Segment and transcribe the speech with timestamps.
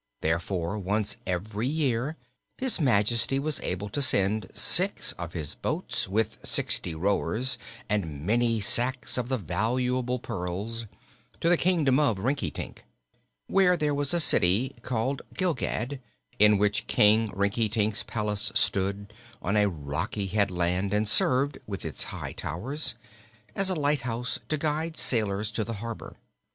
[0.21, 2.17] Therefore, once every year
[2.57, 8.59] His Majesty was able to send six of his boats, with sixty rowers and many
[8.61, 10.87] sacks of the valuable pearls,
[11.39, 12.83] to the Kingdom of Rinkitink,
[13.45, 15.99] where there was a city called Gilgad,
[16.39, 22.33] in which King Rinkitink's palace stood on a rocky headland and served, with its high
[22.33, 22.95] towers,
[23.55, 26.17] as a lighthouse to guide sailors to the harbor.